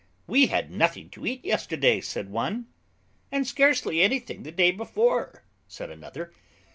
"We 0.25 0.47
had 0.47 0.71
nothing 0.71 1.11
to 1.11 1.27
eat 1.27 1.45
yesterday," 1.45 2.01
said 2.01 2.31
one. 2.31 2.65
"And 3.31 3.45
scarcely 3.45 4.01
anything 4.01 4.41
the 4.41 4.51
day 4.51 4.71
before," 4.71 5.43
said 5.67 5.91
another. 5.91 6.33